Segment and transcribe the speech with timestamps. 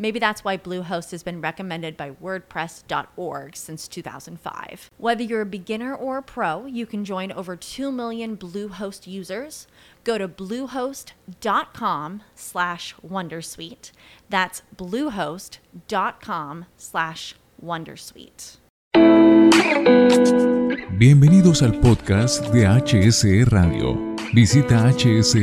[0.00, 4.90] Maybe that's why Bluehost has been recommended by WordPress.org since 2005.
[4.96, 9.66] Whether you're a beginner or a pro, you can join over 2 million Bluehost users.
[10.02, 13.92] Go to bluehost.com slash Wondersuite.
[14.30, 18.56] That's bluehost.com slash Wondersuite.
[20.96, 23.98] Bienvenidos al podcast de HSE Radio.
[24.32, 25.40] Visita hsradio.com.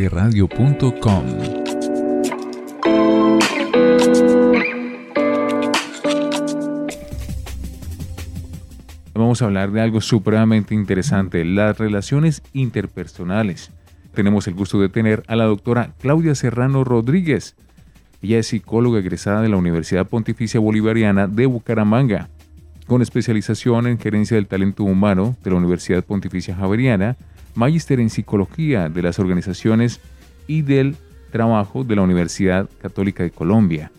[9.28, 13.72] Vamos a hablar de algo supremamente interesante, las relaciones interpersonales.
[14.14, 17.58] Tenemos el gusto de tener a la doctora Claudia Serrano Rodríguez.
[18.22, 22.30] Ella es psicóloga egresada de la Universidad Pontificia Bolivariana de Bucaramanga,
[22.88, 27.18] con especialización en gerencia del talento humano de la Universidad Pontificia Javeriana,
[27.54, 30.00] magíster en psicología de las organizaciones
[30.48, 30.96] y del
[31.34, 33.92] trabajo de la Universidad Católica de Colombia,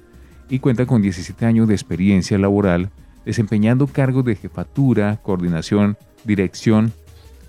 [0.49, 2.89] y cuenta con 17 años de experiencia laboral
[3.25, 6.93] desempeñando cargos de jefatura, coordinación, dirección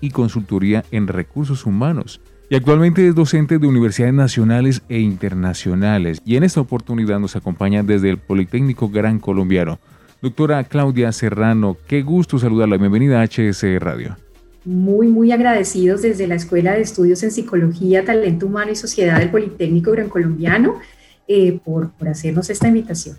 [0.00, 2.20] y consultoría en recursos humanos.
[2.48, 6.20] Y actualmente es docente de universidades nacionales e internacionales.
[6.24, 9.78] Y en esta oportunidad nos acompaña desde el Politécnico Gran Colombiano.
[10.20, 12.76] Doctora Claudia Serrano, qué gusto saludarla.
[12.76, 14.16] Bienvenida a HSE Radio.
[14.64, 19.30] Muy, muy agradecidos desde la Escuela de Estudios en Psicología, Talento Humano y Sociedad del
[19.30, 20.80] Politécnico Gran Colombiano
[21.28, 23.16] eh, por, por hacernos esta invitación.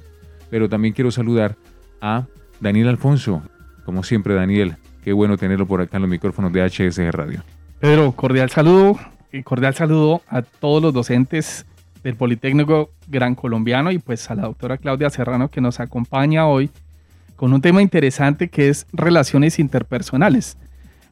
[0.50, 1.56] Pero también quiero saludar
[2.02, 2.28] a
[2.62, 3.42] Daniel Alfonso,
[3.84, 7.44] como siempre Daniel, qué bueno tenerlo por acá en los micrófonos de HSG Radio.
[7.80, 9.00] Pedro, cordial saludo,
[9.34, 11.66] y cordial saludo a todos los docentes
[12.04, 16.70] del Politécnico Gran Colombiano y pues a la doctora Claudia Serrano que nos acompaña hoy
[17.36, 20.58] con un tema interesante que es relaciones interpersonales.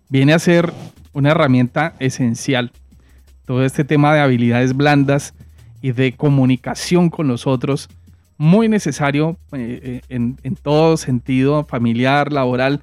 [0.09, 0.71] Viene a ser
[1.13, 2.71] una herramienta esencial.
[3.45, 5.33] Todo este tema de habilidades blandas
[5.81, 7.89] y de comunicación con los otros
[8.39, 12.81] muy necesario eh, eh, en, todo sentido, familiar, laboral,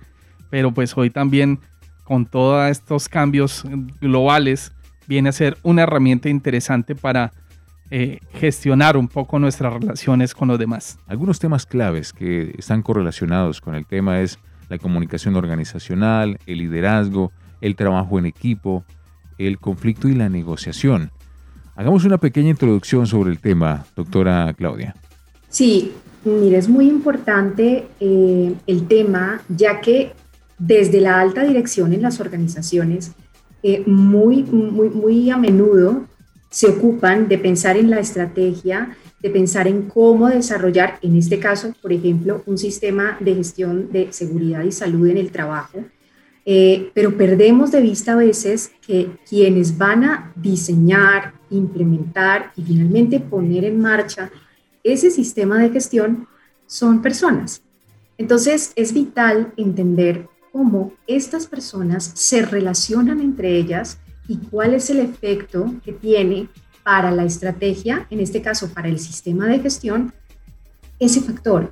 [0.51, 1.61] pero pues hoy también
[2.05, 3.65] con todos estos cambios
[4.01, 4.73] globales
[5.09, 7.33] viene a ser una herramienta interesante para
[7.91, 10.99] eh, gestionar un poco nuestras relaciones con los demás.
[11.07, 14.39] Algunos temas claves que están correlacionados con el tema es
[14.69, 18.85] la comunicación organizacional, el liderazgo, el trabajo en equipo,
[19.39, 21.13] el conflicto y la negociación.
[21.77, 24.95] Hagamos una pequeña introducción sobre el tema, doctora Claudia.
[25.57, 30.13] Sí, mire, es muy importante eh, el tema, ya que
[30.59, 33.13] desde la alta dirección en las organizaciones,
[33.63, 36.05] eh, muy, muy, muy a menudo
[36.51, 41.73] se ocupan de pensar en la estrategia, de pensar en cómo desarrollar, en este caso,
[41.81, 45.83] por ejemplo, un sistema de gestión de seguridad y salud en el trabajo,
[46.45, 53.21] eh, pero perdemos de vista a veces que quienes van a diseñar, implementar y finalmente
[53.21, 54.31] poner en marcha
[54.93, 56.27] ese sistema de gestión
[56.67, 57.63] son personas.
[58.19, 65.01] Entonces es vital entender cómo estas personas se relacionan entre ellas y cuál es el
[65.01, 66.49] efecto que tiene
[66.83, 70.13] para la estrategia, en este caso para el sistema de gestión,
[70.99, 71.71] ese factor.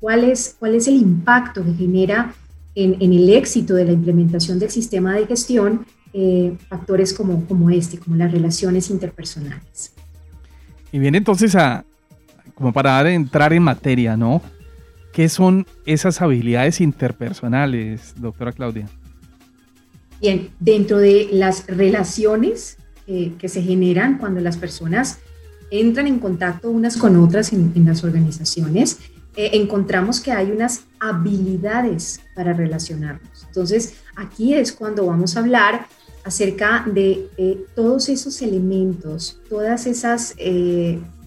[0.00, 2.34] ¿Cuál es, cuál es el impacto que genera
[2.74, 7.98] en, el éxito de la implementación del sistema de gestión eh, factores como, como este,
[7.98, 9.92] como las relaciones interpersonales?
[10.90, 11.84] Y viene entonces a,
[12.62, 14.40] como para entrar en materia, ¿no?
[15.12, 18.88] ¿Qué son esas habilidades interpersonales, doctora Claudia?
[20.20, 22.76] Bien, dentro de las relaciones
[23.08, 25.18] eh, que se generan cuando las personas
[25.72, 29.00] entran en contacto unas con otras en, las organizaciones,
[29.34, 33.42] eh, encontramos que hay unas habilidades para relacionarnos.
[33.44, 35.88] Entonces, aquí es cuando vamos a hablar
[36.22, 40.36] acerca de eh, todos esos elementos, todas esas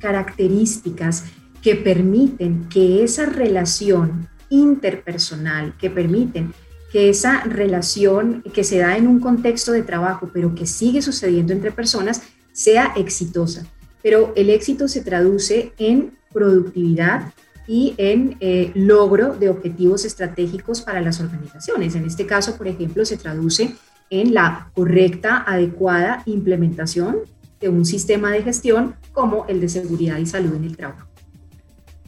[0.05, 1.23] características
[1.63, 6.53] que permiten que esa relación interpersonal, que permiten
[6.91, 11.53] que esa relación que se da en un contexto de trabajo, pero que sigue sucediendo
[11.53, 12.21] entre personas,
[12.53, 13.65] sea exitosa.
[14.03, 17.33] pero el éxito se traduce en productividad
[17.67, 21.95] y en eh, logro de objetivos estratégicos para las organizaciones.
[21.95, 23.73] En este caso, por ejemplo, se traduce
[24.11, 27.21] en la correcta, adecuada implementación
[27.59, 31.07] de un sistema de gestión como el de seguridad y salud en el trabajo.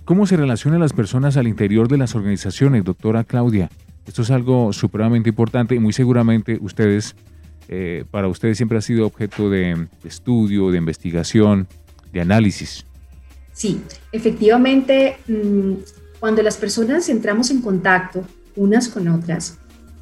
[0.05, 3.69] ¿Cómo se relacionan las personas al interior de las organizaciones, doctora Claudia?
[4.05, 7.15] Esto es algo supremamente importante y muy seguramente ustedes,
[7.67, 11.67] eh, para ustedes siempre ha sido objeto de estudio, de investigación,
[12.13, 12.85] de análisis.
[13.51, 15.73] Sí, efectivamente, mm,
[16.19, 18.23] cuando las personas entramos en contacto
[18.55, 19.57] unas con otras,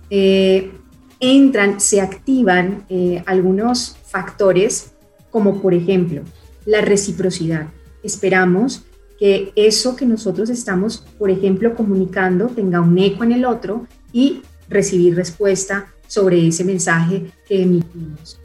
[0.10, 0.72] eh,
[1.20, 4.94] entran, se activan eh, algunos factores,
[5.36, 6.22] como por ejemplo
[6.66, 7.68] la reciprocidad.
[8.04, 8.86] Esperamos
[9.20, 14.44] que eso que nosotros estamos, por ejemplo, comunicando tenga un eco en el otro y
[14.70, 18.40] recibir respuesta sobre ese mensaje que emitimos.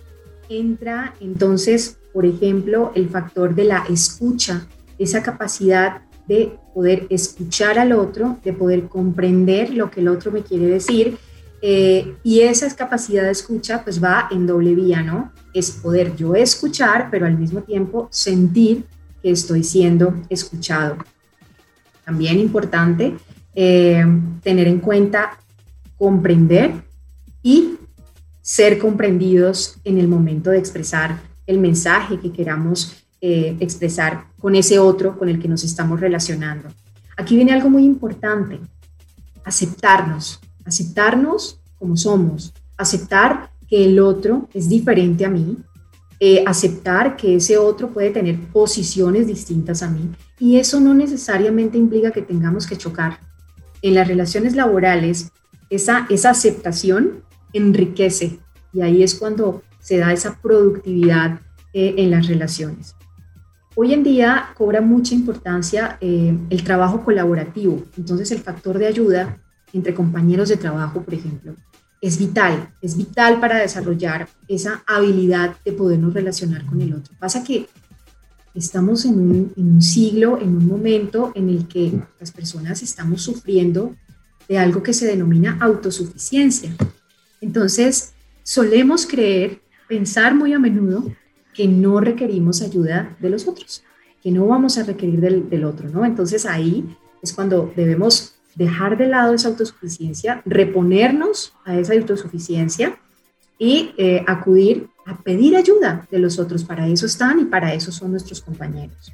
[0.48, 4.66] Entra entonces, por ejemplo, el factor de la escucha,
[4.98, 10.42] esa capacidad de poder escuchar al otro, de poder comprender lo que el otro me
[10.42, 11.18] quiere decir.
[11.62, 15.32] Eh, y esa capacidad de escucha pues va en doble vía, ¿no?
[15.52, 18.84] Es poder yo escuchar, pero al mismo tiempo sentir
[19.22, 20.96] que estoy siendo escuchado.
[22.04, 23.14] También importante
[23.54, 24.04] eh,
[24.42, 25.38] tener en cuenta
[25.98, 26.72] comprender
[27.42, 27.76] y
[28.40, 34.78] ser comprendidos en el momento de expresar el mensaje que queramos eh, expresar con ese
[34.78, 36.68] otro con el que nos estamos relacionando.
[37.16, 38.58] Aquí viene algo muy importante,
[39.44, 40.40] aceptarnos,
[40.70, 45.58] aceptarnos como somos, aceptar que el otro es diferente a mí,
[46.20, 51.76] eh, aceptar que ese otro puede tener posiciones distintas a mí y eso no necesariamente
[51.76, 53.18] implica que tengamos que chocar.
[53.82, 55.32] En las relaciones laborales,
[55.70, 57.22] esa, esa aceptación
[57.52, 58.38] enriquece
[58.72, 61.40] y ahí es cuando se da esa productividad
[61.72, 62.94] eh, en las relaciones.
[63.74, 69.38] Hoy en día cobra mucha importancia eh, el trabajo colaborativo, entonces el factor de ayuda
[69.72, 71.54] entre compañeros de trabajo, por ejemplo,
[72.00, 77.14] es vital, es vital para desarrollar esa habilidad de podernos relacionar con el otro.
[77.18, 77.68] Pasa que
[78.54, 83.94] estamos en un, siglo, en un momento en el que las personas estamos sufriendo
[84.48, 86.74] de algo que se denomina autosuficiencia.
[87.40, 91.04] Entonces, solemos creer, pensar muy a menudo
[91.54, 93.82] que no requerimos ayuda de los otros,
[94.22, 96.04] que no vamos a requerir del, otro, ¿no?
[96.04, 102.98] Entonces ahí es cuando debemos dejar de lado esa autosuficiencia, reponernos a esa autosuficiencia
[103.58, 106.64] y eh, acudir a pedir ayuda de los otros.
[106.64, 109.12] Para eso están y para eso son nuestros compañeros.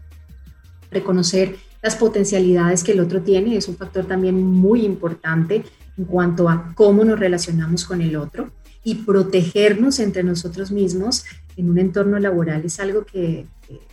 [0.91, 5.65] Reconocer las potencialidades que el otro tiene es un factor también muy importante
[5.97, 8.51] en cuanto a cómo nos relacionamos con el otro
[8.85, 11.25] y protegernos entre nosotros mismos
[11.57, 13.47] en un entorno laboral es algo que,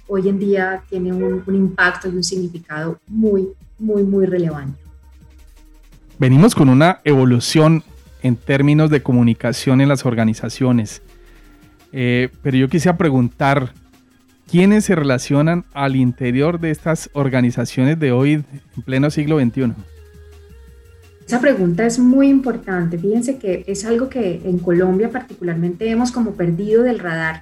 [0.08, 3.48] hoy en día tiene un impacto y un significado muy,
[3.80, 4.83] muy, muy relevante
[6.24, 7.84] venimos con una evolución
[8.22, 11.02] en términos de comunicación en las organizaciones.
[11.92, 13.74] Eh, pero yo quisiera preguntar,
[14.50, 18.46] ¿quiénes se relacionan al interior de estas organizaciones de hoy en
[18.86, 19.74] pleno siglo XXI?
[21.28, 22.98] Esa pregunta es muy importante.
[22.98, 27.42] Fíjense que es algo que en Colombia particularmente hemos como perdido del radar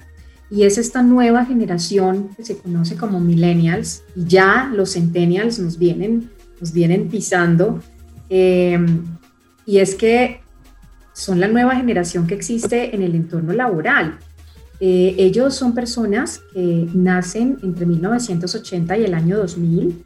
[0.50, 5.78] y es esta nueva generación que se conoce como millennials y ya los centennials nos
[5.78, 6.30] vienen,
[6.60, 7.80] nos vienen pisando
[8.34, 9.04] Em,
[9.66, 10.40] y es que
[11.12, 14.18] son la nueva generación que existe en el entorno laboral.
[14.80, 20.02] Eh, ellos son personas que nacen entre 1980 y el año 2000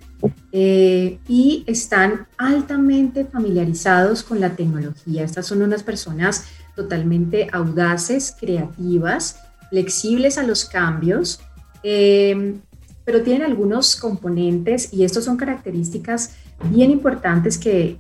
[0.51, 5.23] eh, y están altamente familiarizados con la tecnología.
[5.23, 9.39] Estas son unas personas totalmente audaces, creativas,
[9.71, 11.39] flexibles a los cambios,
[11.85, 12.61] em,
[13.07, 16.33] pero tienen algunos componentes y estos son características
[16.71, 17.97] bien importantes que,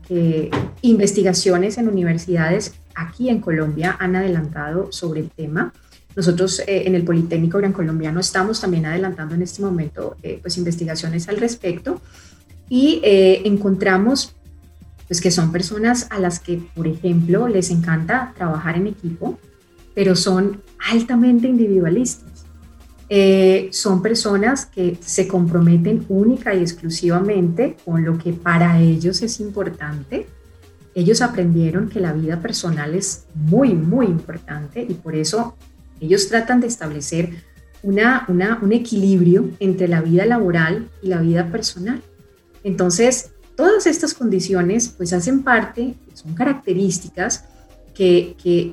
[0.83, 5.73] investigaciones en universidades aquí en Colombia han adelantado sobre el tema.
[6.17, 10.59] Nosotros eh, en el Politécnico Gran Colombiano estamos también adelantando en este momento eh, pues
[10.59, 12.01] investigaciones al respecto
[12.69, 14.35] y eh, encontramos
[15.07, 19.39] pues que son personas a las que, por ejemplo, les encanta trabajar en equipo,
[19.95, 22.36] pero son altamente individualistas.
[23.09, 29.39] Eh, son personas que se comprometen única y exclusivamente con lo que para ellos es
[29.39, 30.27] importante.
[30.95, 35.55] Ellos aprendieron que la vida personal es muy, muy importante y por eso
[36.01, 37.31] ellos tratan de establecer
[37.83, 42.03] una, un equilibrio entre la vida laboral y la vida personal.
[42.65, 47.45] Entonces, todas estas condiciones pues hacen parte, son características
[47.95, 48.73] que, que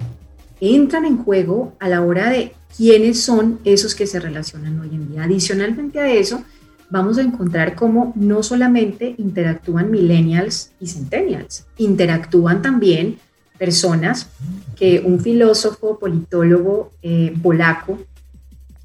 [0.59, 5.09] entran en juego a la hora de quiénes son esos que se relacionan hoy en
[5.09, 5.23] día.
[5.23, 6.43] Adicionalmente a eso,
[6.89, 13.17] vamos a encontrar cómo no solamente interactúan millennials y centennials, interactúan también
[13.57, 14.27] personas
[14.75, 17.99] que un filósofo, politólogo eh, polaco,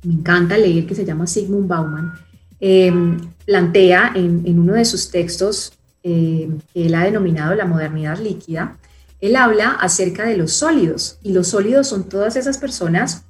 [0.04, 2.12] me encanta leer, que se llama Sigmund Bauman,
[2.60, 2.92] eh,
[3.44, 8.76] plantea en, uno de sus textos eh, que él ha denominado la modernidad líquida,
[9.20, 13.24] él habla acerca de los sólidos y los sólidos son todas esas personas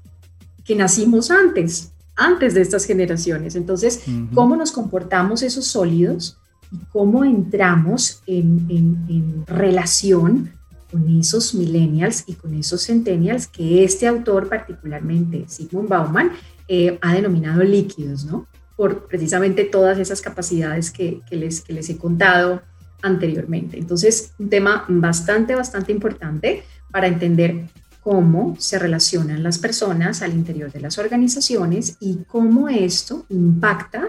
[0.68, 3.56] que nacimos antes, antes de estas generaciones.
[3.56, 4.02] Entonces,
[4.34, 6.36] ¿cómo nos comportamos esos sólidos
[6.70, 10.52] y cómo entramos en, relación
[10.90, 16.32] con esos millennials y con esos centennials que este autor, particularmente Sigmund Bauman,
[16.68, 18.46] eh, ha denominado líquidos, ¿no?
[18.76, 22.60] Por precisamente todas esas capacidades que, les, que les he contado
[23.00, 23.78] anteriormente.
[23.78, 27.68] Entonces, un tema bastante, bastante importante para entender
[28.08, 34.08] cómo se relacionan las personas al interior de las organizaciones y cómo esto impacta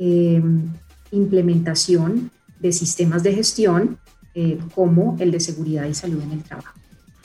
[0.00, 0.42] eh,
[1.12, 3.98] implementación de sistemas de gestión
[4.34, 6.74] eh, como el de seguridad y salud en el trabajo.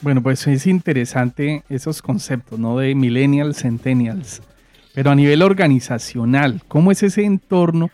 [0.01, 2.77] Bueno, pues es interesante esos conceptos, ¿no?
[2.77, 4.43] De millennials, centennials.
[4.93, 7.89] Pero a nivel organizacional, ¿cómo es ese entorno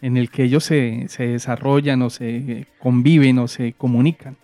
[0.00, 4.36] en el que ellos se, se desarrollan o se conviven o se comunican?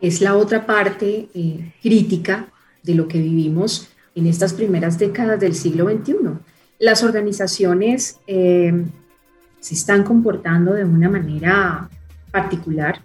[0.00, 2.48] Es la otra parte eh, crítica
[2.82, 6.14] de lo que vivimos en estas primeras décadas del siglo XXI.
[6.78, 8.84] Las organizaciones eh,
[9.60, 11.88] se están comportando de una manera
[12.30, 13.00] particular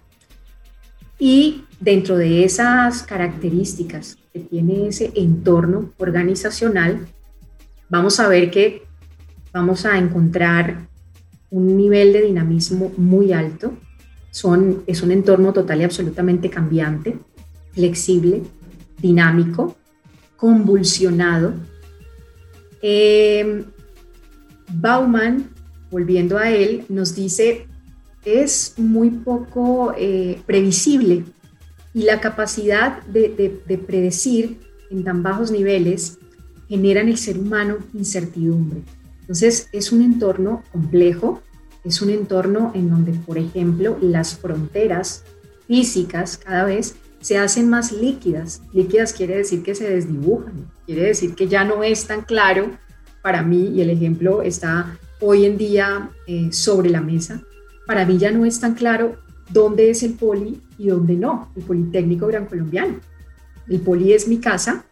[1.18, 7.06] y dentro de esas características que tiene ese entorno organizacional,
[7.90, 8.84] vamos a ver que
[9.52, 10.88] vamos a encontrar
[11.50, 13.74] un nivel de dinamismo muy alto.
[14.30, 17.18] Son, es un entorno total y absolutamente cambiante,
[17.72, 18.42] flexible,
[18.98, 19.76] dinámico,
[20.36, 21.54] convulsionado.
[22.82, 23.64] Eh,
[24.72, 25.50] Bauman,
[25.90, 27.66] volviendo a él, nos dice,
[28.24, 31.24] es muy poco eh, previsible
[31.92, 34.60] y la capacidad de, de predecir
[34.90, 36.18] en tan bajos niveles
[36.68, 38.82] genera en el ser humano incertidumbre.
[39.20, 41.42] Entonces, es un entorno complejo,
[41.84, 45.24] es un entorno en donde, por ejemplo, las fronteras
[45.66, 48.62] físicas cada vez se hacen más líquidas.
[48.72, 52.70] Líquidas quiere decir que se desdibujan, quiere decir que ya no es tan claro
[53.22, 57.42] para mí, y el ejemplo está hoy en día eh, sobre la mesa,
[57.86, 59.16] para mí ya no es tan claro
[59.50, 62.96] dónde es el poli y dónde no, el Politécnico Gran Colombiano.
[63.68, 64.84] El poli es mi casa,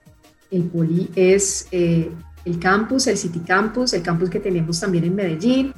[0.51, 2.11] el poli es eh,
[2.45, 5.73] el campus, el City Campus, el campus que tenemos también en Medellín.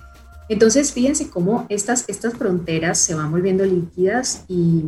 [0.50, 4.82] Entonces, fíjense cómo estas, estas fronteras se van volviendo líquidas y,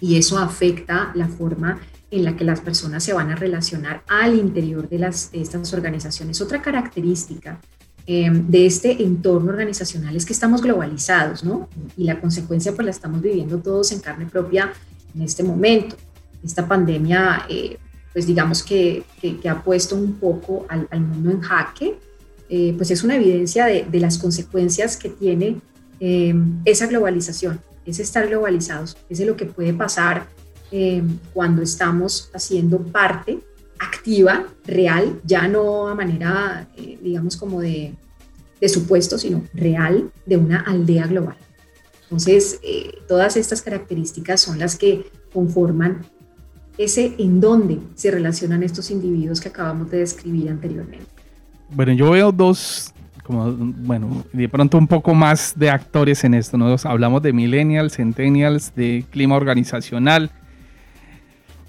[0.00, 1.80] y eso afecta la forma
[2.12, 6.40] en la que las personas se van a relacionar al interior de, las, estas organizaciones.
[6.40, 7.60] Otra característica
[8.06, 11.68] eh, de este entorno organizacional es que estamos globalizados, ¿no?
[11.96, 14.72] Y la consecuencia pues la estamos viviendo todos en carne propia
[15.16, 15.96] en este momento.
[16.44, 17.76] Esta pandemia eh,
[18.12, 21.98] pues digamos que, que, ha puesto un poco al, al mundo en jaque,
[22.48, 25.60] eh, pues es una evidencia de, las consecuencias que tiene
[26.00, 26.34] eh,
[26.64, 30.28] esa globalización, ese estar globalizados, es lo que puede pasar
[30.70, 33.40] eh, cuando estamos haciendo parte
[33.78, 36.68] activa, real, ya no a manera,
[37.02, 37.94] digamos, como de,
[38.60, 41.36] de supuesto, sino real de una aldea global.
[42.04, 42.60] Entonces,
[43.08, 46.06] todas estas características son las que conforman
[46.78, 51.13] ese en dónde se relacionan estos individuos que acabamos de describir anteriormente.
[51.74, 56.56] Bueno, yo veo dos, como, bueno, de pronto un poco más de actores en esto,
[56.56, 56.76] ¿no?
[56.84, 60.30] Hablamos de millennials, centennials, de clima organizacional.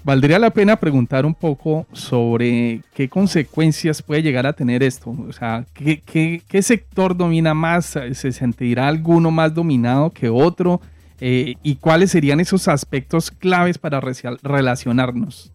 [0.04, 5.10] Valdría la pena preguntar un poco sobre qué consecuencias puede llegar a tener esto.
[5.10, 7.98] O sea, ¿qué, qué, qué sector domina más?
[8.12, 10.80] ¿Se sentirá alguno más dominado que otro?
[11.20, 15.52] Eh, y cuáles serían esos aspectos claves para relacionarnos.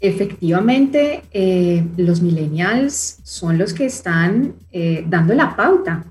[0.00, 6.04] Efectivamente, eh, los millennials son los que están eh, dando la pauta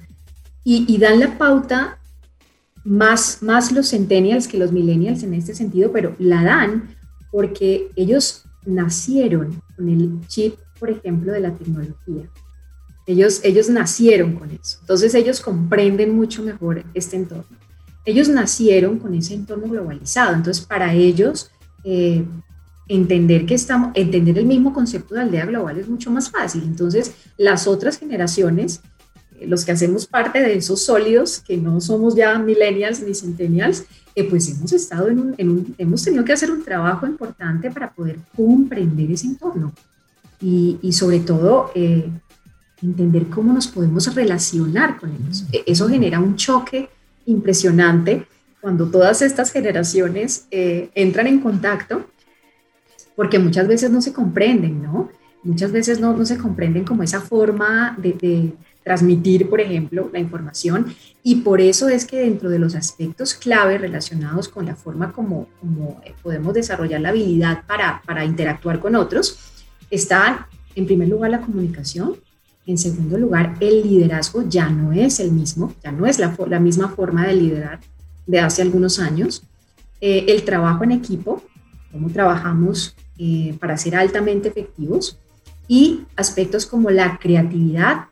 [0.63, 1.97] y, dan la pauta
[2.83, 6.95] más, más los centennials que los millennials en este sentido, pero la dan
[7.31, 12.29] porque ellos nacieron con el chip, por ejemplo, de la tecnología.
[13.07, 14.77] Ellos, ellos nacieron con eso.
[14.81, 17.57] Entonces ellos comprenden mucho mejor este entorno
[18.09, 21.51] ellos nacieron con ese entorno globalizado, entonces para ellos
[21.83, 22.25] eh,
[22.89, 26.63] entender que estamos, entender el mismo concepto de aldea global es mucho más fácil.
[26.63, 28.81] Entonces las otras generaciones,
[29.39, 33.85] eh, los que hacemos parte de esos sólidos, que no somos ya millennials ni centennials,
[34.15, 38.19] eh, pues hemos estado en un, hemos tenido que hacer un trabajo importante para poder
[38.35, 39.71] comprender ese entorno
[40.41, 42.09] y, y sobre todo eh,
[42.81, 45.45] entender cómo nos podemos relacionar con ellos.
[45.51, 46.89] E, eso genera un choque
[47.25, 48.25] impresionante
[48.61, 52.05] cuando todas estas generaciones eh, entran en contacto,
[53.19, 55.09] porque muchas veces no se comprenden, ¿no?
[55.43, 60.19] Muchas veces no, no se comprenden como esa forma de, de transmitir, por ejemplo, la
[60.19, 60.95] información.
[61.21, 65.49] Y por eso es que dentro de los aspectos clave relacionados con la forma como,
[65.59, 69.37] como podemos desarrollar la habilidad para, para interactuar con otros,
[69.91, 70.45] están,
[70.75, 72.15] en primer lugar, la comunicación,
[72.65, 76.61] en segundo lugar, el liderazgo ya no es el mismo, ya no es la, la
[76.61, 77.81] misma forma de liderar
[78.25, 79.43] de hace algunos años.
[79.99, 81.43] Eh, el trabajo en equipo,
[81.91, 85.19] cómo trabajamos eh, para ser altamente efectivos
[85.67, 88.05] y aspectos como la creatividad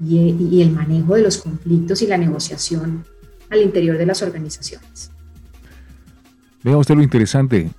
[0.00, 3.04] y, y, el manejo de los conflictos y la negociación
[3.50, 5.10] al interior de las organizaciones.
[6.62, 7.70] Vea usted lo interesante,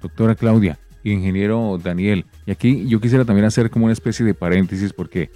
[0.00, 2.26] doctora Claudia, ingeniero Daniel.
[2.46, 5.30] Y aquí yo quisiera también hacer como una especie de paréntesis porque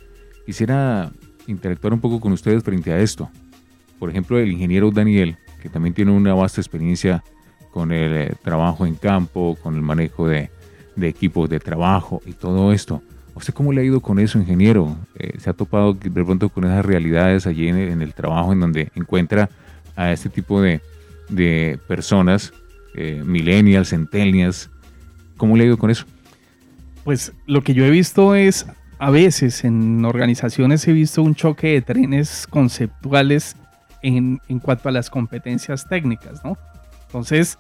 [0.45, 1.13] quisiera
[1.47, 3.29] interactuar un poco con ustedes frente a esto.
[3.99, 7.25] Por ejemplo, el ingeniero Daniel, que también tiene una vasta experiencia
[7.77, 10.49] con el eh, trabajo en campo, con el manejo de,
[10.99, 13.03] equipos de trabajo y todo esto.
[13.35, 14.97] ¿Usted cómo le ha ido con eso, ingeniero?
[15.15, 18.91] Eh, ¿Se ha topado de pronto con esas realidades allí en el, trabajo en donde
[18.95, 19.51] encuentra
[19.95, 20.81] a este tipo de,
[21.87, 22.55] personas,
[22.95, 24.71] eh, millennials, centennials,
[25.37, 26.07] ¿Cómo le ha ido con eso?
[27.05, 28.65] Pues lo que yo he visto es,
[28.99, 33.55] a veces en organizaciones he visto un choque de trenes conceptuales
[34.01, 36.57] en, en cuanto a las competencias técnicas, ¿no?
[37.07, 37.59] Entonces,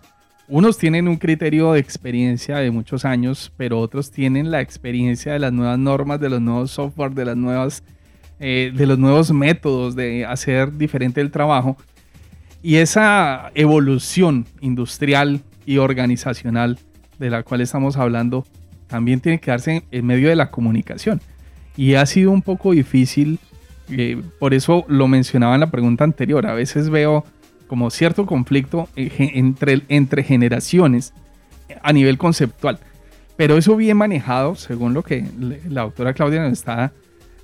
[0.48, 5.40] unos tienen un criterio de experiencia de muchos años, pero otros tienen la experiencia de
[5.40, 7.82] las nuevas normas, de los nuevos software, de las nuevas,
[8.38, 11.76] eh, de los nuevos métodos de hacer diferente el trabajo.
[12.62, 16.78] Y esa evolución industrial y organizacional
[17.18, 18.44] de la cual estamos hablando
[18.86, 21.20] también tiene que darse en, medio de la comunicación.
[21.76, 23.40] Y ha sido un poco difícil,
[23.90, 27.24] eh, por eso lo mencionaba en la pregunta anterior, a veces veo
[27.66, 29.32] como cierto conflicto eh,
[29.88, 31.12] entre, generaciones
[31.82, 32.78] a nivel conceptual.
[33.36, 35.24] Pero eso bien manejado, según lo que
[35.68, 36.92] la doctora Claudia nos está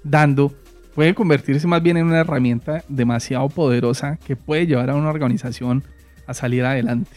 [0.04, 0.54] dando,
[0.94, 5.82] puede convertirse más bien en una herramienta demasiado poderosa que puede llevar a una organización
[6.26, 7.10] a salir adelante.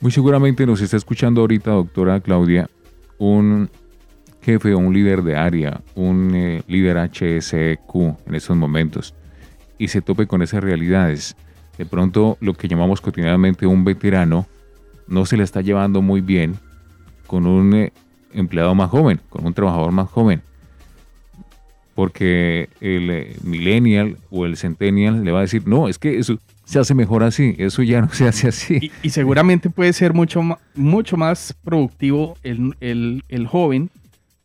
[0.00, 2.68] Muy seguramente nos está escuchando ahorita, doctora Claudia,
[3.18, 3.70] un
[4.40, 7.94] jefe o un líder de área, un eh, líder HSQ
[8.26, 9.14] en estos momentos,
[9.78, 11.36] y se tope con esas realidades.
[11.82, 14.46] De pronto, lo que llamamos cotidianamente un veterano
[15.08, 16.54] no se le está llevando muy bien
[17.26, 17.92] con un eh,
[18.32, 20.42] empleado más joven, con un trabajador más joven.
[21.96, 26.38] Porque el eh, millennial o el centennial le va a decir, no, es que eso,
[26.64, 28.92] se hace mejor así, eso ya no se hace así.
[29.02, 30.40] Y, seguramente puede ser mucho,
[30.76, 33.90] mucho más productivo el, el, el, joven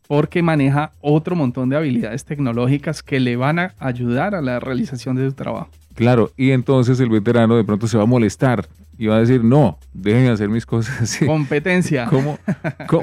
[0.08, 5.14] porque maneja otro montón de habilidades tecnológicas que le van a ayudar a la realización
[5.14, 5.70] de su trabajo.
[5.98, 9.42] Claro, y entonces el veterano de pronto se va a molestar y va a decir,
[9.42, 11.26] no, dejen hacer mis cosas así.
[11.26, 12.06] Competencia.
[12.06, 12.38] ¿Cómo,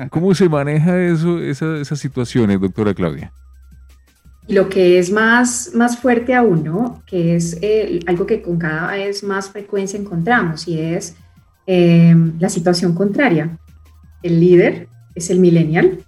[0.10, 3.34] cómo, se maneja eso, esas situaciones, doctora Claudia?
[4.48, 7.04] lo que es más, más fuerte aún, ¿no?
[7.06, 11.16] que es eh, algo que con cada vez más frecuencia encontramos, y es
[11.66, 13.58] em, la situación contraria.
[14.22, 16.00] El líder es el millennial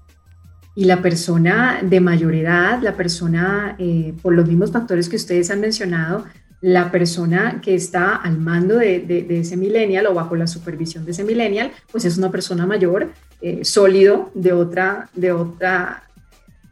[0.74, 5.50] y la persona de mayor edad, la persona, eh, por los mismos factores que ustedes
[5.50, 6.26] han mencionado,
[6.62, 11.12] la persona que está al mando de, de, ese millennial o bajo la supervisión de
[11.12, 16.04] ese millennial, pues es una persona mayor, eh, sólido de otra, de otra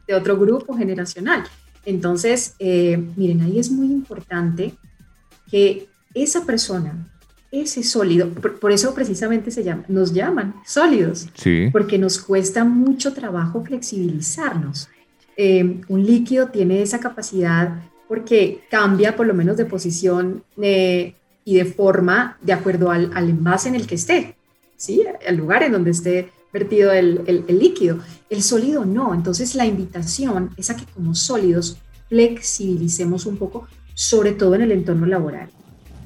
[0.06, 1.44] de otro grupo generacional.
[1.84, 4.74] Entonces, eh, miren, ahí es muy importante
[5.50, 7.08] que esa persona,
[7.50, 11.28] ese sólido, por, eso precisamente se llama, nos llaman sólidos,
[11.72, 14.88] porque nos cuesta mucho trabajo flexibilizarnos.
[15.36, 21.14] Eh, un líquido tiene esa capacidad porque cambia por lo menos de posición eh,
[21.44, 24.36] y de forma de acuerdo al, al envase en el que esté,
[24.76, 25.02] ¿sí?
[25.26, 27.98] al lugar en donde esté vertido el, líquido.
[28.30, 29.14] El sólido no.
[29.14, 34.72] Entonces la invitación es a que como sólidos flexibilicemos un poco, sobre todo en el
[34.72, 35.50] entorno laboral,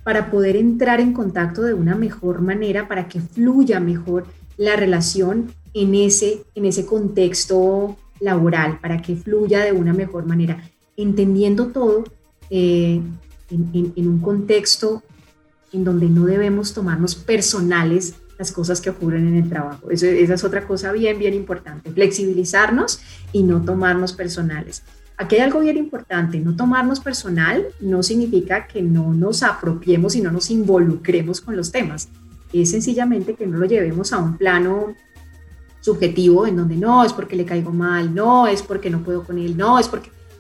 [0.03, 5.53] para poder entrar en contacto de una mejor manera, para que fluya mejor la relación
[5.75, 10.63] en ese, en ese contexto laboral, para que fluya de una mejor manera,
[10.97, 12.05] entendiendo todo
[12.51, 13.01] eh,
[13.51, 15.03] en un contexto
[15.73, 19.91] en donde no debemos tomarnos personales las cosas que ocurren en el trabajo.
[19.91, 23.01] esa es otra cosa bien, bien importante, flexibilizarnos
[23.33, 24.83] y no tomarnos personales.
[25.19, 30.23] aquí hay algo bien importante, no tomarnos personal no significa que no nos apropiemos y
[30.23, 32.09] no nos involucremos con los temas.
[32.53, 34.95] Es sencillamente que no lo llevemos a un plano
[35.81, 39.39] subjetivo en donde no, es porque le caigo mal, no, es porque no puedo con
[39.39, 40.11] él, no, es porque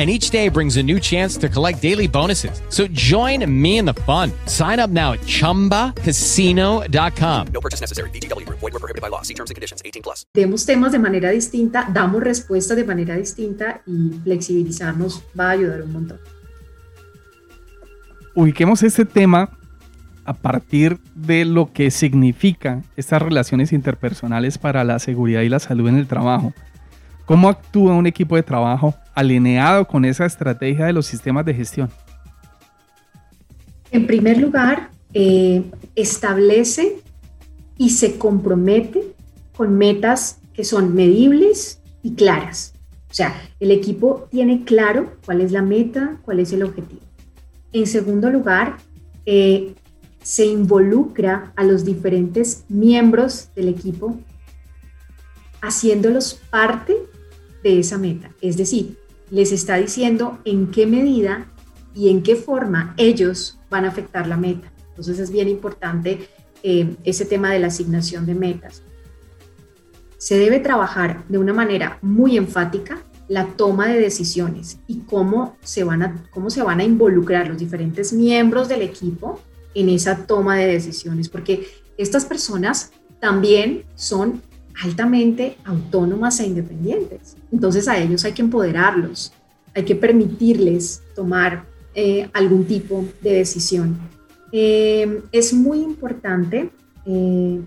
[0.00, 2.62] and each day brings a new chance to collect daily bonuses.
[2.70, 4.32] So join me in the fun.
[4.46, 7.46] Sign up now at ChumbaCasino.com.
[7.52, 8.08] No purchase necessary.
[8.14, 8.48] BGW.
[8.48, 9.20] Void were prohibited by law.
[9.20, 9.82] See terms and conditions.
[9.84, 10.24] 18 plus.
[10.32, 15.82] Demos temas de manera distinta, damos respuestas de manera distinta y flexibilizarnos va a ayudar
[15.82, 16.18] un montón.
[18.34, 19.50] Ubiquemos este tema
[20.24, 25.88] a partir de lo que significa estas relaciones interpersonales para la seguridad y la salud
[25.88, 26.54] en el trabajo.
[27.30, 31.88] ¿Cómo actúa un equipo de trabajo alineado con esa estrategia de los sistemas de gestión?
[33.92, 35.62] En primer lugar, eh,
[35.94, 36.96] establece
[37.78, 39.14] y se compromete
[39.56, 42.74] con metas que son medibles y claras.
[43.08, 47.02] O sea, el equipo tiene claro cuál es la meta, cuál es el objetivo.
[47.72, 48.78] En segundo lugar,
[49.24, 49.76] eh,
[50.20, 54.18] se involucra a los diferentes miembros del equipo
[55.62, 56.96] haciéndolos parte
[57.62, 58.30] de esa meta.
[58.40, 58.98] Es decir,
[59.30, 61.46] les está diciendo en qué medida
[61.94, 64.70] y en qué forma ellos van a afectar la meta.
[64.88, 66.28] Entonces es bien importante
[66.62, 68.82] eh, ese tema de la asignación de metas.
[70.18, 75.84] Se debe trabajar de una manera muy enfática la toma de decisiones y cómo se
[75.84, 79.40] van a, cómo se van a involucrar los diferentes miembros del equipo
[79.74, 84.42] en esa toma de decisiones, porque estas personas también son
[84.82, 87.36] altamente autónomas e independientes.
[87.52, 89.32] Entonces a ellos hay que empoderarlos,
[89.74, 91.64] hay que permitirles tomar
[91.94, 93.98] eh, algún tipo de decisión.
[94.52, 96.70] Eh, es muy importante
[97.06, 97.60] eh,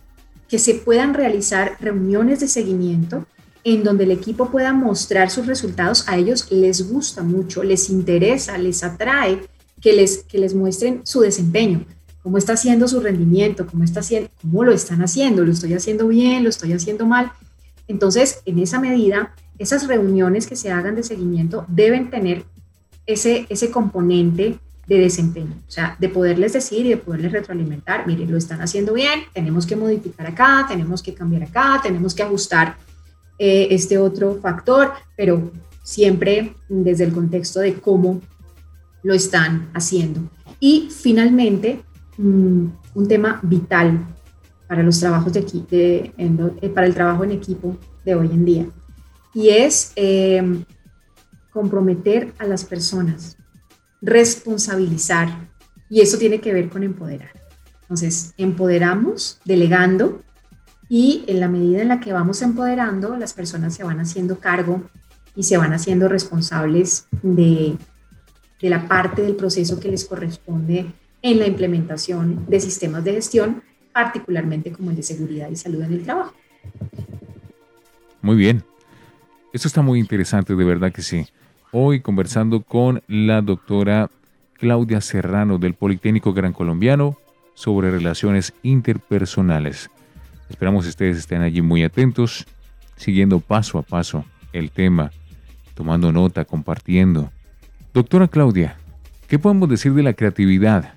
[0.47, 3.25] que se puedan realizar reuniones de seguimiento
[3.63, 6.07] en donde el equipo pueda mostrar sus resultados.
[6.07, 9.39] A ellos les gusta mucho, les interesa, les atrae
[9.79, 11.85] que les, que les muestren su desempeño
[12.23, 16.07] cómo está haciendo su rendimiento, cómo, está haciendo, cómo lo están haciendo, lo estoy haciendo
[16.07, 17.31] bien, lo estoy haciendo mal.
[17.87, 22.45] Entonces, en esa medida, esas reuniones que se hagan de seguimiento deben tener
[23.05, 24.57] ese, ese componente
[24.87, 28.93] de desempeño, o sea, de poderles decir y de poderles retroalimentar, miren, lo están haciendo
[28.93, 32.77] bien, tenemos que modificar acá, tenemos que cambiar acá, tenemos que ajustar
[33.39, 35.51] eh, este otro factor, pero
[35.83, 38.21] siempre desde el contexto de cómo
[39.03, 40.21] lo están haciendo.
[40.59, 41.81] Y finalmente,
[42.17, 44.05] Mm, un tema vital
[44.67, 46.11] para los trabajos de, aquí, eh,
[46.73, 48.67] para el trabajo en equipo de hoy en día.
[49.33, 50.63] Y es em,
[51.51, 53.37] comprometer a las personas,
[54.01, 55.49] responsabilizar.
[55.89, 57.31] Y eso tiene que ver con empoderar.
[57.81, 60.21] Entonces, empoderamos delegando
[60.89, 64.83] y en la medida en la que vamos empoderando, las personas se van haciendo cargo
[65.35, 67.75] y se van haciendo responsables de,
[68.61, 73.63] de la parte del proceso que les corresponde en la implementación de sistemas de gestión,
[73.93, 76.33] particularmente como el de seguridad y salud en el trabajo.
[78.21, 78.63] Muy bien.
[79.53, 81.25] Esto está muy interesante, de verdad que sí.
[81.71, 84.09] Hoy conversando con la doctora
[84.53, 87.17] Claudia Serrano del Politécnico Gran Colombiano
[87.53, 89.89] sobre relaciones interpersonales.
[90.49, 92.45] Esperamos que ustedes estén allí muy atentos,
[92.95, 95.11] siguiendo paso a paso el tema
[95.73, 97.31] tomando nota, compartiendo.
[97.93, 98.77] Doctora Claudia,
[99.27, 100.93] ¿qué podemos decir de la creatividad?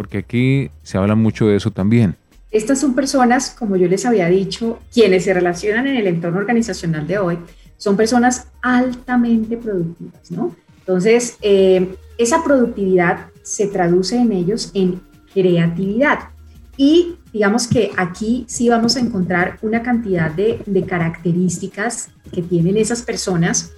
[0.00, 2.16] Porque aquí se habla mucho de eso también.
[2.50, 7.06] Estas son personas, como yo les había dicho, quienes se relacionan en el entorno organizacional
[7.06, 7.38] de hoy,
[7.76, 10.56] son personas altamente productivas, ¿no?
[10.78, 15.02] Entonces, eh, esa productividad se traduce en ellos en
[15.34, 16.30] creatividad.
[16.78, 22.78] Y digamos que aquí sí vamos a encontrar una cantidad de, de características que tienen
[22.78, 23.72] esas personas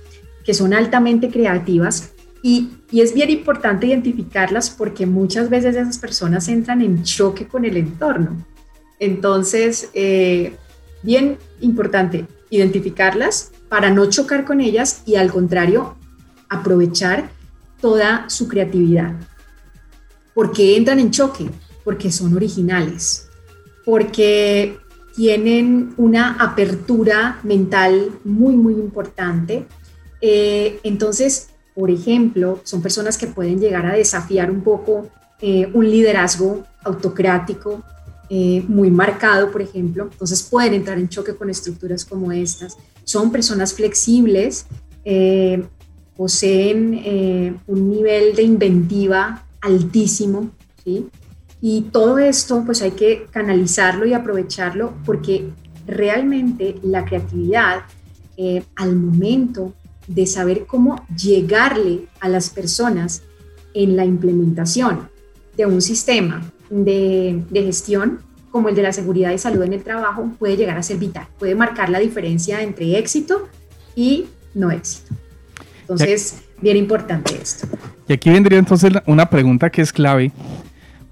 [0.45, 2.12] que son altamente creativas
[2.43, 7.77] y, es bien importante identificarlas porque muchas veces esas personas entran en choque con el
[7.77, 8.45] entorno.
[8.99, 10.57] Entonces, eh,
[11.03, 15.97] bien importante identificarlas para no chocar con ellas y al contrario,
[16.51, 17.31] aprovechar
[17.81, 19.15] toda su creatividad.
[20.35, 21.49] ¿Por qué entran en choque?
[21.85, 23.29] Porque son originales,
[23.87, 24.79] porque
[25.17, 29.67] tienen una apertura mental muy, muy importante.
[30.21, 35.09] Eh, entonces, por ejemplo, son personas que pueden llegar a desafiar un poco
[35.41, 37.83] eh, un liderazgo autocrático
[38.29, 40.09] eh, muy marcado, por ejemplo.
[40.11, 42.77] Entonces pueden entrar en choque con estructuras como estas.
[43.05, 44.67] Son personas flexibles,
[46.17, 50.51] poseen un nivel de inventiva altísimo,
[50.85, 51.09] ¿sí?
[51.65, 55.49] Y todo esto pues hay que canalizarlo y aprovecharlo porque
[55.87, 57.83] realmente la creatividad
[58.37, 59.73] eh, al momento
[60.07, 63.23] de saber cómo llegarle a las personas
[63.75, 65.09] en la implementación
[65.57, 69.83] de un sistema de, de gestión como el de la seguridad y salud en el
[69.83, 73.49] trabajo puede llegar a ser vital, puede marcar la diferencia entre éxito
[73.97, 75.15] y no éxito.
[75.81, 77.67] Entonces, bien importante esto.
[78.09, 80.33] Y aquí vendría entonces una pregunta que es clave,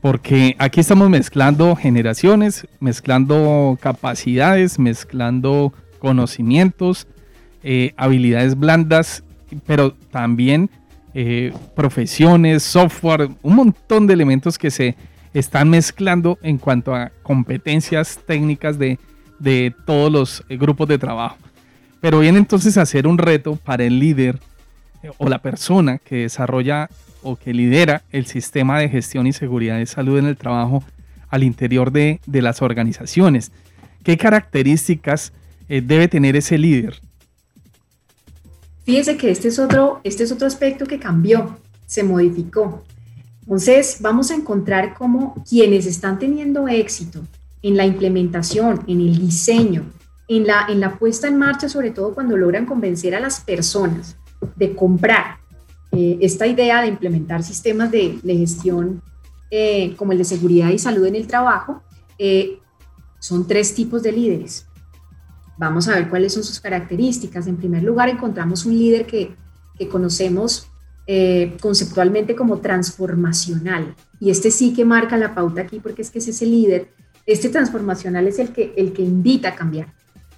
[0.00, 7.07] porque aquí estamos mezclando generaciones, mezclando capacidades, mezclando conocimientos,
[7.62, 9.22] eh, habilidades blandas,
[9.66, 10.70] pero también
[11.12, 14.96] eh, profesiones, software, un montón de elementos que se
[15.34, 18.98] están mezclando en cuanto a competencias técnicas de,
[19.38, 21.36] de todos los eh, grupos de trabajo.
[22.00, 24.38] Pero viene entonces a ser un reto para el líder
[25.18, 26.88] o la persona que desarrolla
[27.22, 30.82] o que lidera el sistema de gestión y seguridad de salud en el trabajo
[31.28, 33.52] al interior de, las organizaciones.
[34.02, 35.34] ¿Qué características
[35.68, 37.00] debe tener ese líder?
[38.84, 42.82] Fíjese que este es, otro, este es otro aspecto que cambió, se modificó.
[43.42, 47.22] Entonces, vamos a encontrar cómo quienes están teniendo éxito
[47.62, 49.90] en la implementación, en el diseño,
[50.28, 54.16] en la, en la puesta en marcha, sobre todo cuando logran convencer a las personas
[54.56, 55.40] de comprar
[55.92, 59.02] eh, esta idea de implementar sistemas de, gestión
[59.50, 61.82] eh, como el de seguridad y salud en el trabajo,
[62.18, 62.58] eh,
[63.18, 64.66] son tres tipos de líderes.
[65.60, 67.46] Vamos a ver cuáles son sus características.
[67.46, 69.36] En primer lugar, encontramos un líder que,
[69.78, 70.66] que conocemos
[71.60, 73.96] conceptualmente como transformacional.
[74.20, 76.88] Y este sí que marca la pauta aquí porque es que es ese líder.
[77.26, 79.92] Este transformacional es el que, el que invita a cambiar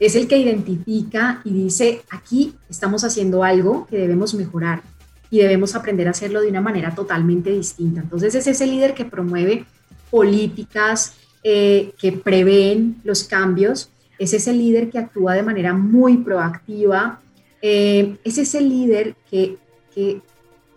[0.06, 4.82] es el que identifica y dice, aquí estamos haciendo algo que debemos mejorar
[5.30, 8.00] y debemos aprender a hacerlo de una manera totalmente distinta.
[8.00, 9.64] Entonces es ese líder que promueve
[10.11, 13.90] políticas eh, que prevén los cambios,
[14.22, 17.20] es ese líder que actúa de manera muy proactiva,
[17.61, 19.58] eh, es ese líder que,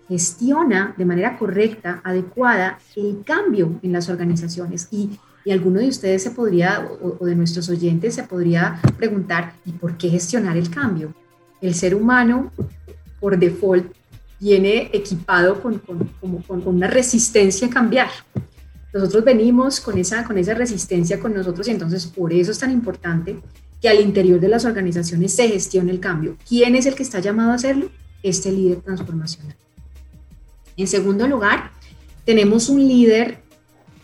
[0.07, 4.87] gestiona de manera correcta, adecuada, el cambio en las organizaciones.
[4.91, 5.09] Y
[5.45, 9.95] y alguno de ustedes se podría, o, de nuestros oyentes, se podría preguntar, ¿y por
[9.95, 11.13] qué gestionar el cambio?
[11.61, 12.51] El ser humano,
[13.19, 13.93] por default,
[14.39, 18.09] viene equipado con, con, una resistencia a cambiar.
[18.95, 22.71] Nosotros venimos con esa, con esa resistencia con nosotros y entonces por eso es tan
[22.71, 23.37] importante
[23.81, 26.37] que al interior de las organizaciones se gestione el cambio.
[26.47, 27.89] ¿Quién es el que está llamado a hacerlo?
[28.23, 29.53] Este líder transformacional.
[30.77, 31.71] En segundo lugar,
[32.23, 33.39] tenemos un líder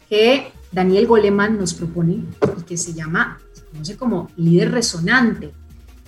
[0.10, 2.26] que Daniel Goleman nos propone
[2.60, 5.54] y que se llama, se conoce como líder resonante.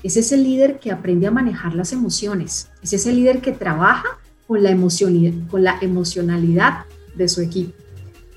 [0.03, 4.61] Es ese líder que aprende a manejar las emociones, es ese líder que trabaja con
[4.61, 4.75] la,
[5.49, 6.79] con la emocionalidad
[7.15, 7.82] de su equipo.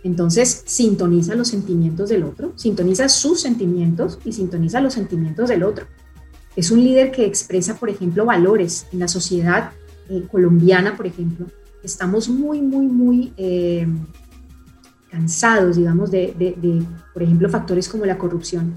[0.06, 5.86] Entonces, sintoniza los sentimientos del otro, sintoniza sus sentimientos y sintoniza los sentimientos del otro.
[6.54, 8.86] Es un líder que expresa, por ejemplo, valores.
[8.92, 9.72] En la sociedad
[10.08, 11.46] eh, colombiana, por ejemplo,
[11.82, 13.84] estamos muy, muy, muy eh,
[15.10, 18.74] cansados, digamos, de, por ejemplo, factores como la corrupción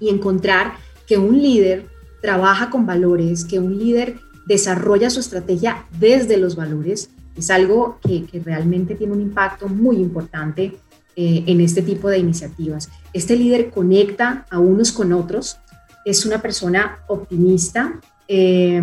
[0.00, 1.88] y encontrar que un líder
[2.22, 8.26] trabaja con valores, que un líder desarrolla su estrategia desde los valores, es algo que,
[8.44, 10.76] realmente tiene un impacto muy importante
[11.16, 12.90] eh, en este tipo de iniciativas.
[13.12, 15.58] Este líder conecta a unos con otros,
[16.04, 18.82] es una persona optimista, eh,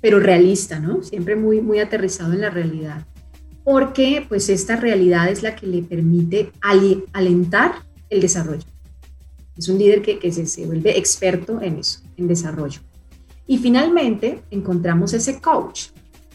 [0.00, 1.02] pero realista, ¿no?
[1.02, 3.06] Siempre muy, muy aterrizado en la realidad.
[3.64, 6.50] Porque pues esta realidad es la que le permite
[7.12, 7.74] alentar
[8.10, 8.66] el desarrollo.
[9.56, 12.80] Es un líder que, que se, se, vuelve experto en eso, en desarrollo.
[13.46, 15.88] Y finalmente encontramos ese coach,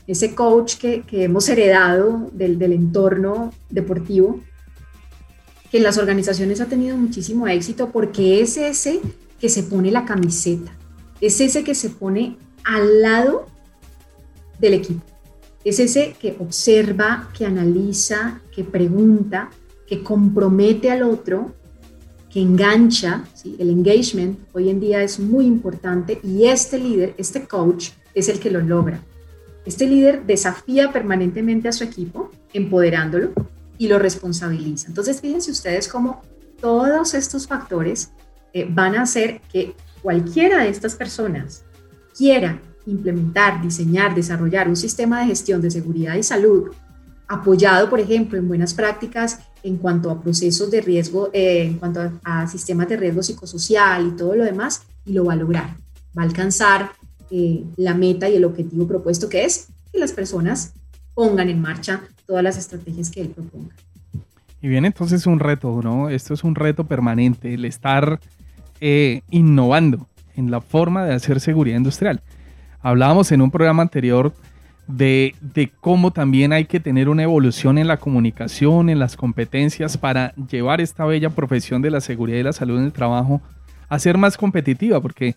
[0.08, 4.40] ese coach que, hemos heredado del entorno deportivo,
[5.70, 9.02] que en las organizaciones ha tenido muchísimo éxito porque es ese
[9.40, 10.72] que se pone la camiseta,
[11.20, 13.48] es ese que se pone al lado
[14.60, 15.04] del equipo,
[15.66, 19.50] es ese que observa, que analiza, que pregunta,
[19.86, 21.54] que compromete al otro,
[22.30, 23.26] que engancha,
[23.60, 28.40] el engagement hoy en día es muy importante y este líder, este coach, es el
[28.40, 29.02] que lo logra.
[29.68, 33.34] Este líder desafía permanentemente a su equipo, empoderándolo
[33.78, 34.88] y lo responsabiliza.
[34.88, 36.22] Entonces, fíjense ustedes cómo
[36.62, 38.12] todos estos factores
[38.54, 41.66] eh, van a hacer que cualquiera de estas personas
[42.18, 46.72] quiera implementar, diseñar, desarrollar un sistema de gestión de seguridad y salud
[47.28, 52.10] apoyado, por ejemplo, en buenas prácticas en cuanto a procesos de riesgo, eh, en cuanto
[52.24, 55.76] a, sistemas de riesgo psicosocial y todo lo demás, y lo va a lograr.
[56.18, 56.92] Va a alcanzar
[57.32, 60.74] eh, la meta y el objetivo propuesto que es que las personas
[61.14, 63.76] pongan en marcha todas las estrategias que él proponga.
[64.62, 66.10] Y viene entonces un reto, ¿no?
[66.10, 68.20] Esto es un reto permanente, el estar
[68.82, 72.22] eh, innovando en la forma de hacer seguridad industrial.
[72.82, 74.34] Hablábamos en un programa anterior
[74.88, 79.98] de, de, cómo también hay que tener una evolución en la comunicación, en las competencias
[79.98, 83.42] para llevar esta bella profesión de la seguridad y la salud en el trabajo
[83.90, 85.36] a ser más competitiva, porque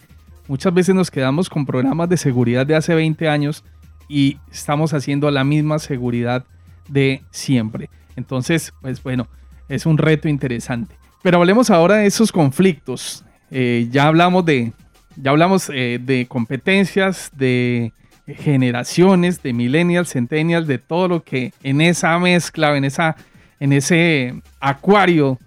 [0.51, 3.63] Muchas veces nos quedamos con programas de seguridad de hace 20 años
[4.09, 6.45] y estamos haciendo la misma seguridad
[6.89, 7.89] de siempre.
[8.17, 9.29] Entonces, pues bueno,
[9.69, 10.97] es un reto interesante.
[11.23, 13.25] Pero hablemos ahora de esos conflictos.
[13.53, 14.73] Eh, ya hablamos de,
[15.15, 17.93] ya hablamos eh, de competencias, de
[18.27, 23.15] generaciones, de millennials, centennials, de todo lo que en esa mezcla, en, esa,
[23.61, 25.39] en ese acuario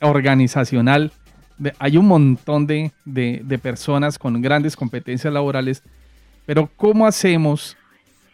[0.00, 1.10] organizacional
[1.78, 2.90] hay un montón de,
[3.62, 5.82] personas con grandes competencias laborales,
[6.46, 7.76] pero ¿cómo hacemos?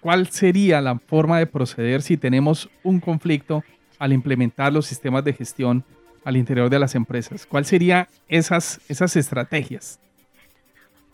[0.00, 3.64] ¿Cuál sería la forma de proceder si tenemos un conflicto
[3.98, 5.84] al implementar los sistemas de gestión
[6.24, 7.46] al interior de las empresas?
[7.46, 9.98] ¿Cuáles serían esas, esas estrategias?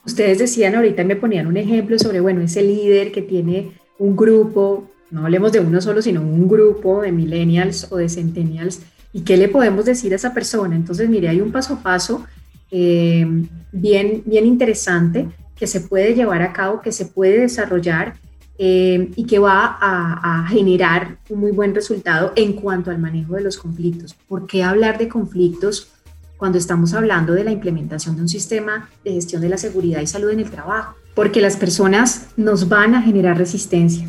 [0.05, 4.91] Ustedes decían ahorita, me ponían un ejemplo sobre, bueno, ese líder que tiene un grupo,
[5.11, 8.83] no hablemos de uno solo, sino un grupo de millennials o de centennials
[9.15, 10.75] ¿Y qué le podemos decir a esa persona?
[10.75, 12.27] Entonces, mire, hay un paso a paso
[12.73, 13.25] eh,
[13.71, 18.15] bien, bien interesante que se puede llevar a cabo, que se puede desarrollar
[18.59, 23.43] eh, y que va a, generar un muy buen resultado en cuanto al manejo de
[23.43, 24.15] los conflictos.
[24.29, 25.93] ¿Por qué hablar de conflictos
[26.37, 30.09] cuando estamos hablando de la implementación de un sistema de gestión de la seguridad y
[30.09, 30.97] salud en el trabajo?
[31.15, 34.09] Porque las personas nos van a generar resistencia,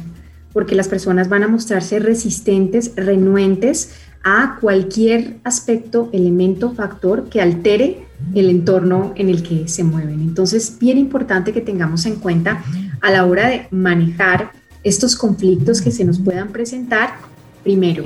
[0.51, 3.91] porque las personas van a mostrarse resistentes, renuentes
[4.27, 10.19] a cualquier aspecto, elemento, factor que altere el entorno en el que se mueven.
[10.19, 12.63] Entonces, bien importante que tengamos en cuenta
[13.01, 14.51] a la hora de manejar
[14.83, 17.19] estos conflictos que se nos puedan presentar.
[17.63, 18.03] Primero,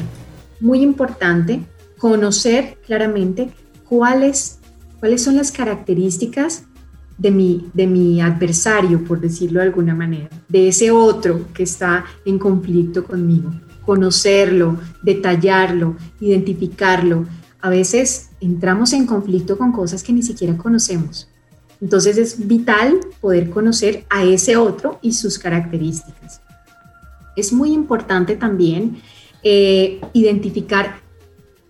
[0.59, 1.61] muy importante
[1.97, 3.51] conocer claramente
[3.87, 4.59] cuáles,
[4.99, 6.63] cuáles son las características
[7.17, 12.03] de mi, de mi adversario, por decirlo de alguna manera, de ese otro que está
[12.25, 13.51] en conflicto conmigo
[13.85, 17.25] conocerlo, detallarlo, identificarlo.
[17.61, 21.27] A veces entramos en conflicto con cosas que ni siquiera conocemos.
[21.81, 26.41] Entonces es vital poder conocer a ese otro y sus características.
[27.35, 29.01] Es muy importante también
[29.43, 30.99] eh, identificar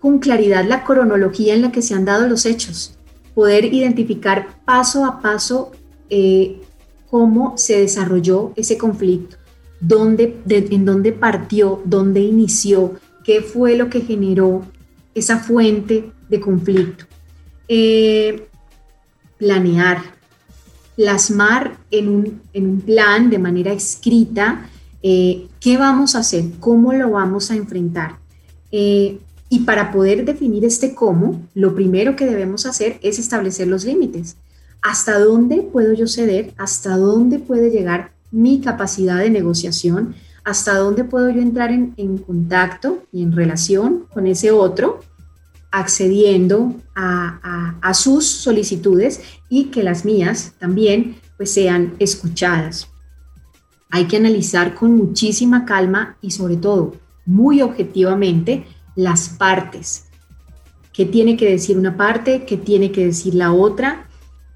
[0.00, 2.96] con claridad la cronología en la que se han dado los hechos,
[3.34, 5.70] poder identificar paso a paso
[6.08, 6.60] eh,
[7.08, 9.36] cómo se desarrolló ese conflicto
[9.80, 14.64] dónde, en dónde partió, dónde inició, qué fue lo que generó
[15.14, 17.04] esa fuente de conflicto.
[17.68, 18.46] Eh,
[19.38, 20.02] planear,
[20.96, 24.68] plasmar en un, plan de manera escrita
[25.02, 28.18] eh, qué vamos a hacer, cómo lo vamos a enfrentar.
[28.70, 33.84] Eh, y para poder definir este cómo, lo primero que debemos hacer es establecer los
[33.84, 34.36] límites.
[34.82, 36.54] ¿Hasta dónde puedo yo ceder?
[36.56, 40.14] ¿Hasta dónde puede llegar mi capacidad de negociación,
[40.44, 45.00] hasta dónde puedo yo entrar en, contacto y en relación con ese otro,
[45.70, 52.88] accediendo a, sus solicitudes y que las mías también pues sean escuchadas.
[53.90, 56.94] Hay que analizar con muchísima calma y sobre todo
[57.26, 58.64] muy objetivamente
[58.94, 60.06] las partes.
[60.92, 62.44] ¿Qué tiene que decir una parte?
[62.44, 64.08] ¿Qué tiene que decir la otra?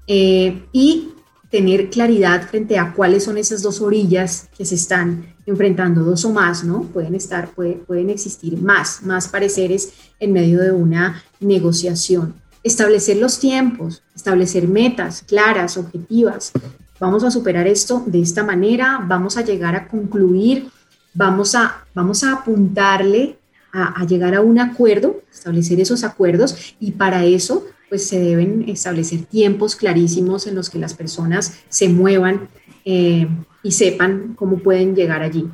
[0.07, 1.09] Eh, y
[1.55, 6.33] tener claridad frente a cuáles son esas dos orillas que se están enfrentando, dos o
[6.33, 6.81] más, ¿no?
[6.81, 12.33] Pueden estar, pueden existir más, más pareceres en medio de una negociación.
[12.61, 16.51] Establecer los tiempos, establecer metas claras, objetivas.
[16.99, 20.67] Vamos a superar esto de esta manera, vamos a llegar a concluir,
[21.13, 23.39] vamos a, vamos a apuntarle
[23.71, 29.21] a llegar a un acuerdo, establecer esos acuerdos y para eso pues se deben establecer
[29.21, 32.49] tiempos clarísimos en los que las personas se muevan
[32.83, 33.25] eh,
[33.63, 35.47] y sepan cómo pueden llegar allí.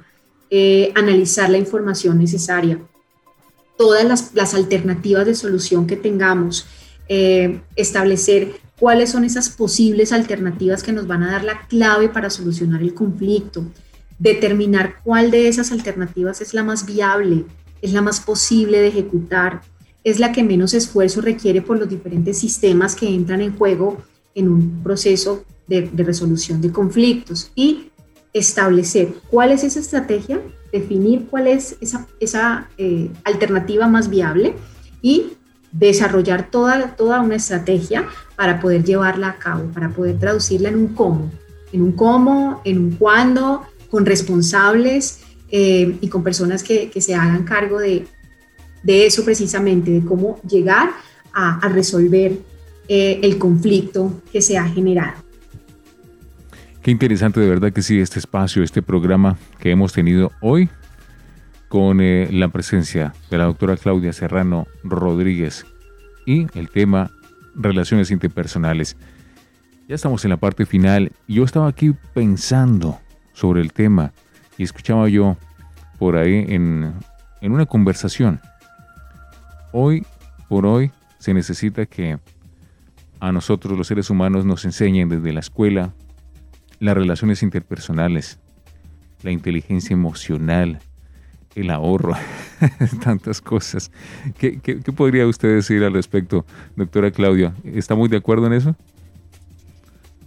[0.49, 2.79] Eh, analizar la información necesaria,
[3.77, 6.65] todas las, alternativas de solución que tengamos,
[7.07, 12.31] eh, establecer cuáles son esas posibles alternativas que nos van a dar la clave para
[12.31, 13.65] solucionar el conflicto,
[14.17, 17.45] determinar cuál de esas alternativas es la más viable,
[17.83, 19.61] es la más posible de ejecutar,
[20.03, 23.97] es la que menos esfuerzo requiere por los diferentes sistemas que entran en juego
[24.33, 27.91] en un proceso de, resolución de conflictos y
[28.33, 30.41] establecer cuál es esa estrategia,
[30.71, 34.55] definir cuál es esa, esa eh, alternativa más viable
[35.01, 35.33] y
[35.71, 40.87] desarrollar toda, toda una estrategia para poder llevarla a cabo, para poder traducirla en un
[40.89, 41.31] cómo,
[41.71, 47.13] en un cómo, en un cuándo, con responsables eh, y con personas que, que se
[47.13, 48.07] hagan cargo de,
[48.83, 50.91] de eso precisamente, de cómo llegar
[51.33, 52.39] a, resolver
[52.87, 55.13] eh, el conflicto que se ha generado.
[56.81, 60.69] Qué interesante, de verdad que sí, este espacio, este programa que hemos tenido hoy
[61.69, 65.65] con eh, la presencia de la doctora Claudia Serrano Rodríguez
[66.25, 67.11] y el tema
[67.55, 68.97] relaciones interpersonales.
[69.87, 72.99] Ya estamos en la parte final yo estaba aquí pensando
[73.33, 74.11] sobre el tema
[74.57, 75.37] y escuchaba yo
[75.99, 76.93] por ahí en,
[77.41, 78.41] en una conversación
[79.73, 80.05] Hoy
[80.49, 82.19] por hoy se necesita que
[83.19, 85.93] a nosotros los seres humanos nos enseñen desde la escuela
[86.79, 88.39] las relaciones interpersonales,
[89.23, 90.79] la inteligencia emocional,
[91.55, 92.15] el ahorro,
[93.03, 93.91] tantas cosas.
[94.37, 94.59] ¿Qué,
[94.95, 96.45] podría usted decir al respecto,
[96.75, 97.53] doctora Claudia?
[97.63, 98.75] ¿Está muy de acuerdo en eso?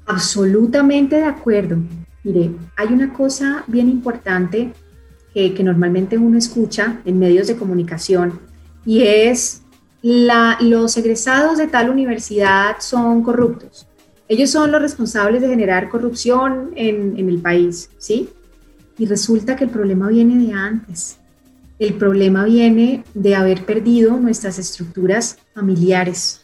[0.07, 1.77] Absolutamente de acuerdo.
[2.23, 4.73] Mire, hay una cosa bien importante
[5.35, 8.54] que, que normalmente uno escucha en medios de comunicación
[8.85, 9.63] y es
[10.13, 13.87] los egresados de tal universidad son corruptos.
[14.29, 18.29] Ellos son los responsables de generar corrupción en, en el país, ¿sí?
[18.99, 21.19] Y resulta que el problema viene de antes.
[21.79, 26.43] El problema viene de haber perdido nuestras estructuras familiares,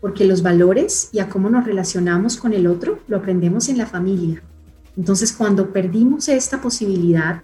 [0.00, 3.86] porque los valores y a cómo nos relacionamos con el otro lo aprendemos en la
[3.86, 4.42] familia.
[4.96, 7.42] Entonces, cuando perdimos esta posibilidad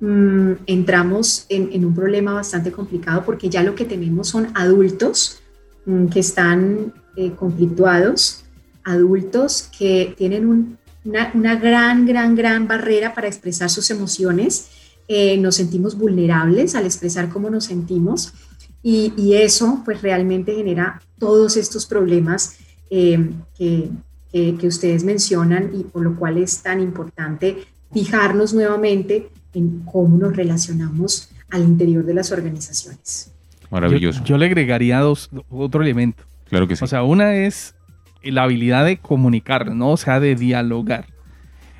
[0.00, 5.42] Mm, entramos en, un problema bastante complicado porque ya lo que tenemos son adultos
[5.84, 8.44] mm, que están eh, conflictuados,
[8.82, 14.68] adultos que tienen una, gran, gran, gran barrera para expresar sus emociones.
[15.06, 18.32] Eh, nos sentimos vulnerables al expresar cómo nos sentimos
[18.82, 22.56] y, eso pues realmente genera todos estos problemas
[22.88, 23.90] eh, que,
[24.32, 27.58] que ustedes mencionan y por lo cual es tan importante
[27.92, 33.32] fijarnos nuevamente en cómo nos relacionamos al interior de las organizaciones.
[33.70, 34.22] Maravilloso.
[34.24, 36.24] Yo, le agregaría dos, otro elemento.
[36.48, 36.84] Claro que sí.
[36.84, 37.74] O sea, una es
[38.22, 39.90] la habilidad de comunicar, ¿no?
[39.90, 41.06] O sea, de dialogar.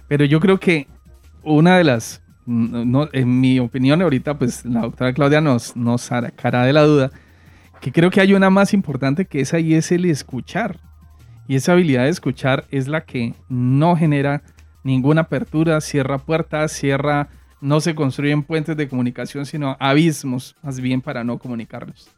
[0.09, 0.87] Pero yo creo que
[1.43, 6.65] una de las, no, en mi opinión ahorita, pues la doctora Claudia nos, nos sacará
[6.65, 7.11] de la duda,
[7.81, 10.79] que creo que hay una más importante que esa y es el escuchar.
[11.49, 14.43] Y esa habilidad de escuchar es la que no genera
[14.85, 17.29] ninguna apertura, cierra puertas, cierra
[17.61, 22.09] no se construyen puentes de comunicación, sino abismos, más bien para no comunicarlos.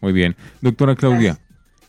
[0.00, 0.36] Muy bien.
[0.60, 1.38] Doctora Claudia,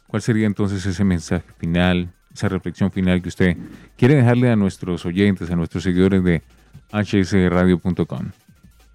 [0.08, 3.58] ¿cuál sería entonces ese mensaje final, esa reflexión final que usted
[3.98, 6.44] quiere dejarle a nuestros oyentes, a nuestros seguidores de
[6.92, 8.32] hsradio.com?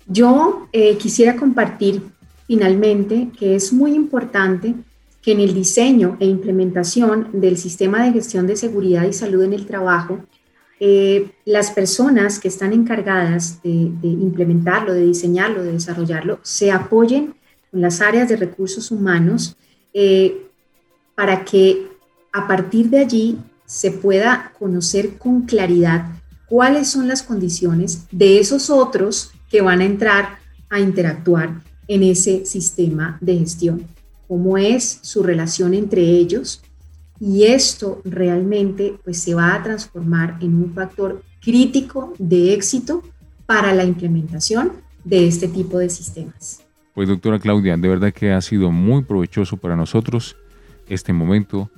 [0.06, 2.02] Yo eh, quisiera compartir
[2.46, 4.74] finalmente que es muy importante
[5.20, 9.52] que en el diseño e implementación del sistema de gestión de seguridad y salud en
[9.52, 10.20] el trabajo
[10.80, 13.70] eh, las personas que están encargadas de,
[14.02, 17.34] implementarlo, de diseñarlo, de desarrollarlo, se apoyen
[17.70, 19.56] con las áreas de recursos humanos
[19.92, 20.46] eh,
[21.14, 21.88] para que
[22.32, 26.06] a partir de allí se pueda conocer con claridad
[26.46, 30.38] cuáles son las condiciones de esos otros que van a entrar
[30.70, 33.86] a interactuar en ese sistema de gestión,
[34.28, 36.62] cómo es su relación entre ellos,
[37.20, 43.02] y esto realmente pues se va a transformar en un factor crítico de éxito
[43.46, 44.72] para la implementación
[45.04, 46.62] de este tipo de sistemas.
[46.94, 50.36] Pues doctora Claudia, de verdad que ha sido muy provechoso para nosotros
[50.88, 51.70] este momento,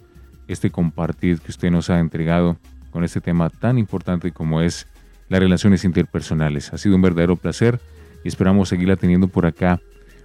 [0.49, 2.57] este compartir que usted nos ha entregado
[2.91, 4.86] con este tema tan importante como es
[5.28, 6.72] las relaciones interpersonales.
[6.72, 7.80] Ha sido un verdadero placer
[8.24, 9.80] y esperamos seguirla teniendo por acá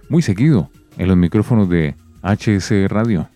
[0.08, 3.28] muy seguido en los micrófonos de HS Radio.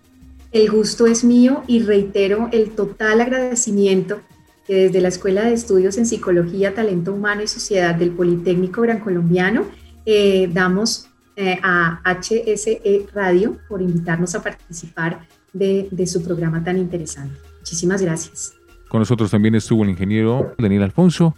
[0.52, 4.20] El gusto es mío y reitero el total agradecimiento
[4.66, 9.00] que desde la Escuela de Estudios en Psicología, Talento Humano y Sociedad del Politécnico Gran
[9.00, 9.64] Colombiano
[10.06, 17.34] eh, damos eh, a HSE Radio por invitarnos a participar de, su programa tan interesante.
[17.58, 18.54] Muchísimas gracias.
[18.88, 21.36] Con nosotros también estuvo el ingeniero Daniel Alfonso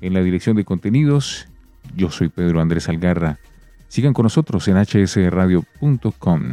[0.00, 1.46] en la dirección de contenidos.
[1.96, 3.38] Yo soy Pedro Andrés Algarra.
[3.88, 6.52] Sigan con nosotros en hsradio.com.